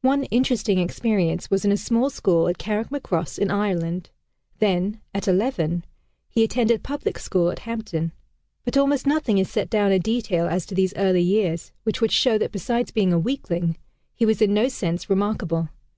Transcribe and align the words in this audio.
One 0.00 0.24
interesting 0.24 0.78
experience 0.78 1.50
was 1.50 1.62
in 1.62 1.72
a 1.72 1.76
small 1.76 2.08
school 2.08 2.48
at 2.48 2.56
Carrickmacross 2.56 3.36
in 3.38 3.50
Ireland; 3.50 4.08
then, 4.60 5.02
at 5.14 5.28
eleven, 5.28 5.84
he 6.30 6.42
attended 6.42 6.82
public 6.82 7.18
school 7.18 7.50
at 7.50 7.58
Hampton. 7.58 8.12
But 8.64 8.78
almost 8.78 9.06
nothing 9.06 9.36
is 9.36 9.50
set 9.50 9.68
down 9.68 9.92
in 9.92 10.00
detail 10.00 10.46
as 10.46 10.64
to 10.64 10.74
these 10.74 10.94
early 10.96 11.20
years, 11.20 11.72
which 11.82 12.00
would 12.00 12.12
show 12.12 12.38
that 12.38 12.50
besides 12.50 12.92
being 12.92 13.12
a 13.12 13.18
weakling, 13.18 13.76
he 14.14 14.24
was 14.24 14.40
in 14.40 14.54
no 14.54 14.68
sense 14.68 15.10
remarkable. 15.10 15.68